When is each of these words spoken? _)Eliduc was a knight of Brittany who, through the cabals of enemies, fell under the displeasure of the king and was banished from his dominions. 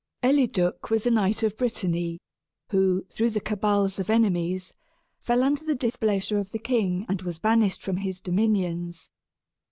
_)Eliduc 0.27 0.89
was 0.89 1.05
a 1.05 1.11
knight 1.11 1.43
of 1.43 1.55
Brittany 1.55 2.19
who, 2.71 3.05
through 3.11 3.29
the 3.29 3.39
cabals 3.39 3.99
of 3.99 4.09
enemies, 4.09 4.73
fell 5.19 5.43
under 5.43 5.63
the 5.63 5.75
displeasure 5.75 6.39
of 6.39 6.49
the 6.49 6.57
king 6.57 7.05
and 7.07 7.21
was 7.21 7.37
banished 7.37 7.83
from 7.83 7.97
his 7.97 8.19
dominions. 8.19 9.11